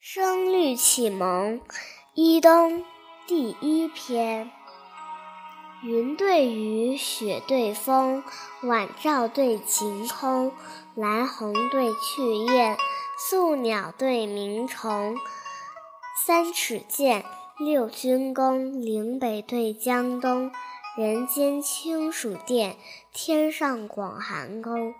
[0.00, 1.60] 声律启蒙，
[2.14, 2.84] 一冬
[3.26, 4.50] 第一篇。
[5.82, 8.22] 云对雨，雪对风，
[8.62, 10.52] 晚照对晴空，
[10.94, 12.76] 来鸿对去雁，
[13.18, 15.16] 宿鸟对鸣虫。
[16.26, 17.24] 三尺剑，
[17.58, 20.50] 六军弓，岭北对江东。
[20.96, 22.76] 人间清暑殿，
[23.12, 24.94] 天上广寒宫。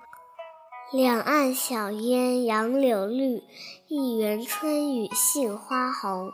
[0.93, 3.45] 两岸晓烟杨柳绿，
[3.87, 6.33] 一园春雨杏花红。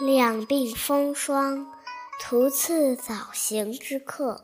[0.00, 1.70] 两鬓风霜，
[2.18, 4.42] 徒次早行之客；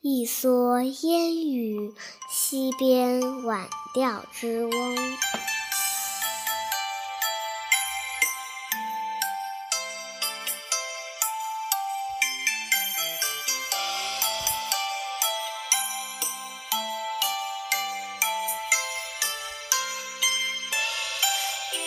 [0.00, 1.94] 一蓑烟雨，
[2.28, 4.96] 溪边晚钓之翁。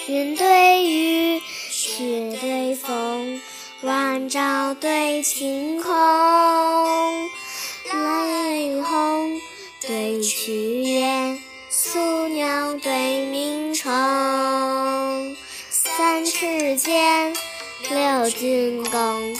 [0.08, 3.42] 云对雨，雪对风，
[3.82, 5.92] 晚照对晴空。
[7.92, 9.42] 来鸿
[9.82, 11.40] 对去雁，
[11.72, 13.92] 宿鸟对鸣虫。
[15.72, 17.34] 三尺剑，
[17.90, 19.36] 六钧弓，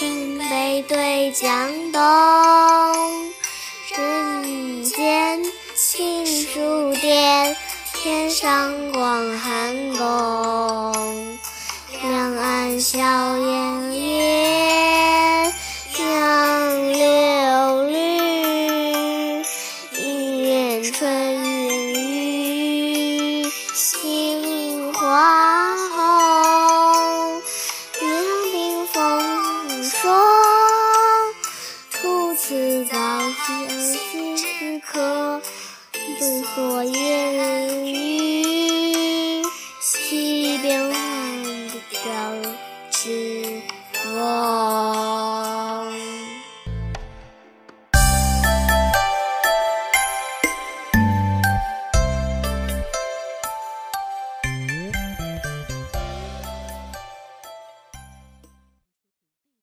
[0.00, 2.00] 岭北对江东。
[3.96, 5.42] 人间
[5.74, 7.56] 清暑殿。
[8.04, 11.38] 天上广寒宫，
[12.02, 12.98] 两岸晓
[13.38, 13.94] 烟
[15.98, 17.96] 杨柳绿，
[19.96, 21.42] 一园春
[21.94, 27.40] 雨杏花红。
[28.02, 28.04] 两
[28.52, 30.12] 鬓风霜，
[31.90, 32.98] 徒次早
[33.46, 35.40] 行之客。
[36.18, 38.03] 对所愿。